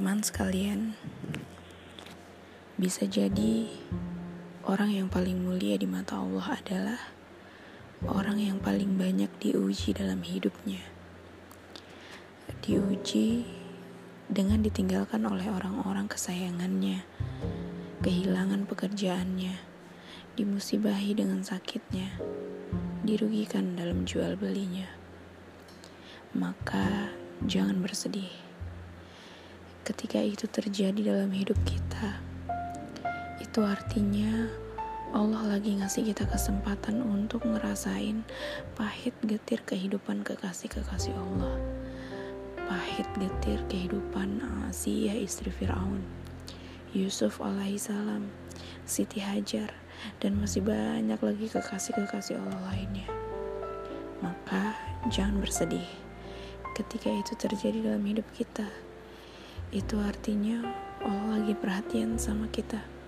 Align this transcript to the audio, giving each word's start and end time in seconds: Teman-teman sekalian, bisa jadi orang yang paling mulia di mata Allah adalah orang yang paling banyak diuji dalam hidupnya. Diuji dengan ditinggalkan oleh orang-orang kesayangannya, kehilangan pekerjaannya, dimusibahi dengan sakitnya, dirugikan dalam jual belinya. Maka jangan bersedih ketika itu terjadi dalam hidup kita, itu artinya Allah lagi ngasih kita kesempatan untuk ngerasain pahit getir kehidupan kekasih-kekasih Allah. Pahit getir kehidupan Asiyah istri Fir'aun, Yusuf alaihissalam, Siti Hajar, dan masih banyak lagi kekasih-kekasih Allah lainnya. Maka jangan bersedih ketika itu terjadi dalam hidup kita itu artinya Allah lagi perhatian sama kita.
Teman-teman 0.00 0.24
sekalian, 0.24 0.80
bisa 2.80 3.04
jadi 3.04 3.68
orang 4.64 4.96
yang 4.96 5.12
paling 5.12 5.36
mulia 5.36 5.76
di 5.76 5.84
mata 5.84 6.16
Allah 6.16 6.56
adalah 6.56 7.00
orang 8.08 8.40
yang 8.40 8.56
paling 8.64 8.96
banyak 8.96 9.28
diuji 9.36 9.92
dalam 9.92 10.24
hidupnya. 10.24 10.80
Diuji 12.64 13.44
dengan 14.24 14.64
ditinggalkan 14.64 15.20
oleh 15.28 15.52
orang-orang 15.52 16.08
kesayangannya, 16.08 17.04
kehilangan 18.00 18.64
pekerjaannya, 18.64 19.52
dimusibahi 20.40 21.12
dengan 21.12 21.44
sakitnya, 21.44 22.08
dirugikan 23.04 23.76
dalam 23.76 24.08
jual 24.08 24.32
belinya. 24.40 24.88
Maka 26.32 27.12
jangan 27.44 27.84
bersedih 27.84 28.49
ketika 29.84 30.20
itu 30.20 30.44
terjadi 30.44 31.16
dalam 31.16 31.32
hidup 31.32 31.56
kita, 31.64 32.20
itu 33.40 33.60
artinya 33.64 34.46
Allah 35.10 35.58
lagi 35.58 35.74
ngasih 35.74 36.14
kita 36.14 36.22
kesempatan 36.30 37.02
untuk 37.02 37.42
ngerasain 37.42 38.22
pahit 38.78 39.10
getir 39.26 39.58
kehidupan 39.66 40.22
kekasih-kekasih 40.22 41.10
Allah. 41.18 41.58
Pahit 42.70 43.10
getir 43.18 43.58
kehidupan 43.66 44.38
Asiyah 44.70 45.18
istri 45.18 45.50
Fir'aun, 45.50 46.06
Yusuf 46.94 47.42
alaihissalam, 47.42 48.30
Siti 48.86 49.18
Hajar, 49.18 49.74
dan 50.22 50.38
masih 50.38 50.62
banyak 50.62 51.18
lagi 51.18 51.46
kekasih-kekasih 51.50 52.38
Allah 52.38 52.60
lainnya. 52.70 53.10
Maka 54.22 54.78
jangan 55.10 55.42
bersedih 55.42 55.88
ketika 56.78 57.10
itu 57.10 57.34
terjadi 57.34 57.90
dalam 57.90 58.06
hidup 58.06 58.28
kita 58.30 58.70
itu 59.70 60.02
artinya 60.02 60.66
Allah 60.98 61.38
lagi 61.38 61.54
perhatian 61.54 62.18
sama 62.18 62.50
kita. 62.50 62.99